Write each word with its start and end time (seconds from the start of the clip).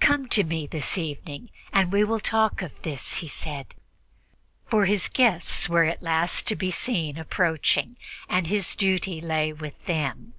"Come 0.00 0.26
to 0.30 0.42
me 0.42 0.66
this 0.66 0.98
evening, 0.98 1.48
and 1.72 1.92
we 1.92 2.02
will 2.02 2.18
talk 2.18 2.62
of 2.62 2.82
this," 2.82 3.18
he 3.18 3.28
said, 3.28 3.76
for 4.66 4.86
his 4.86 5.08
guests 5.08 5.68
were 5.68 5.84
at 5.84 6.02
last 6.02 6.48
to 6.48 6.56
be 6.56 6.72
seen 6.72 7.16
approaching, 7.16 7.96
and 8.28 8.48
his 8.48 8.74
duty 8.74 9.20
lay 9.20 9.52
with 9.52 9.80
them. 9.86 10.34